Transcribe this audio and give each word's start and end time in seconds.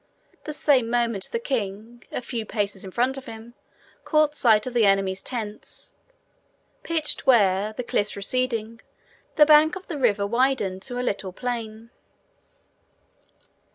The 0.45 0.53
same 0.53 0.89
moment 0.89 1.29
the 1.31 1.37
king, 1.37 2.03
a 2.11 2.23
few 2.23 2.43
paces 2.43 2.83
in 2.83 2.89
front 2.89 3.19
of 3.19 3.27
him, 3.27 3.53
caught 4.03 4.33
sight 4.33 4.65
of 4.65 4.73
the 4.73 4.83
enemy's 4.87 5.21
tents, 5.21 5.95
pitched 6.81 7.27
where, 7.27 7.73
the 7.73 7.83
cliffs 7.83 8.15
receding, 8.15 8.81
the 9.35 9.45
bank 9.45 9.75
of 9.75 9.85
the 9.85 9.99
river 9.99 10.25
widened 10.25 10.81
to 10.81 10.99
a 10.99 11.05
little 11.05 11.31
plain. 11.31 11.91